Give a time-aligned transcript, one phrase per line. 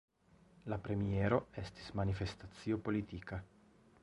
[0.73, 3.43] La premiero estis manifestacio politika.